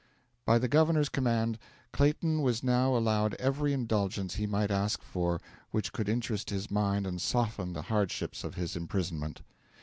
[0.47, 1.59] By the governor's command,
[1.93, 5.39] Clayton was now allowed every indulgence he might ask for
[5.69, 9.43] which could interest his mind and soften the hardships of his imprisonment.